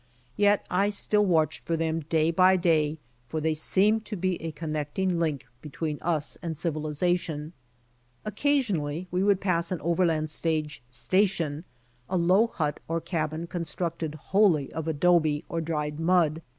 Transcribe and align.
Yet 0.35 0.65
I 0.71 0.89
still 0.89 1.27
watched 1.27 1.63
for 1.63 1.77
them 1.77 1.99
day 1.99 2.31
by 2.31 2.55
day 2.57 2.97
for 3.29 3.39
they 3.39 3.53
seemed 3.53 4.03
to 4.05 4.15
be 4.17 4.41
a 4.41 4.51
connecting 4.51 5.19
link 5.19 5.45
between 5.61 5.99
us 6.01 6.39
and 6.41 6.57
civilization. 6.57 7.53
Occasionally 8.25 9.05
we 9.11 9.21
would 9.21 9.39
pass 9.39 9.71
an 9.71 9.79
overland 9.81 10.31
stage 10.31 10.81
station, 10.89 11.65
a 12.09 12.17
low 12.17 12.47
hut 12.47 12.79
or 12.87 12.99
cabin 12.99 13.45
constructed 13.45 14.15
wholly 14.15 14.73
of 14.73 14.87
adobe 14.87 15.45
or 15.47 15.61
dried 15.61 15.99
mud. 15.99 16.41